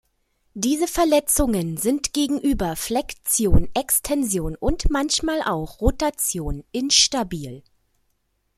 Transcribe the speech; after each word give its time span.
Diese 0.55 0.87
Verletzungen 0.87 1.77
sind 1.77 2.11
gegenüber 2.11 2.75
Flexion, 2.75 3.69
Extension 3.75 4.55
und 4.55 4.89
manchmal 4.89 5.43
auch 5.43 5.79
Rotation 5.79 6.63
instabil. 6.71 7.61